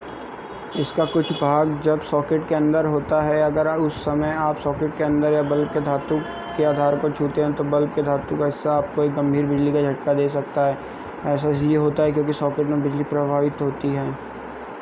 [0.79, 5.03] इसका कुछ भाग जब सॉकेट के अंदर होता है अगर उस समय आप सॉकेट के
[5.03, 6.17] अंदर या बल्ब के धातु
[6.57, 9.71] के आधार को छूते हैं तो बल्ब के धातु का हिस्सा आपको एक गंभीर बिजली
[9.71, 10.77] का झटका दे सकता है
[11.25, 14.09] ऐसा इसलिए होता है क्योंकि सॉकेट में बिजली प्रवाहित होती है